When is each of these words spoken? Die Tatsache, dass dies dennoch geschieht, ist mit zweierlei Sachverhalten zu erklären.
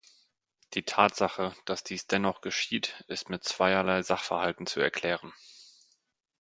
Die 0.73 0.81
Tatsache, 0.81 1.53
dass 1.65 1.83
dies 1.83 2.07
dennoch 2.07 2.41
geschieht, 2.41 3.03
ist 3.07 3.29
mit 3.29 3.43
zweierlei 3.43 4.01
Sachverhalten 4.01 4.65
zu 4.65 4.79
erklären. 4.79 5.31